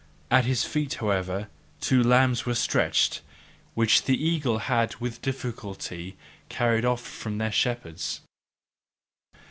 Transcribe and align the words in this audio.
At 0.31 0.45
his 0.45 0.63
feet, 0.63 0.95
however, 0.95 1.47
two 1.79 2.01
lambs 2.01 2.43
were 2.43 2.55
stretched, 2.55 3.21
which 3.75 4.05
the 4.05 4.17
eagle 4.17 4.57
had 4.57 4.95
with 4.95 5.21
difficulty 5.21 6.17
carried 6.49 6.85
off 6.85 7.01
from 7.01 7.37
their 7.37 7.51
shepherds. 7.51 8.21